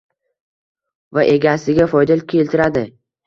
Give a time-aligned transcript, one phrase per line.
[1.17, 2.85] va egasiga foyda keltiradi.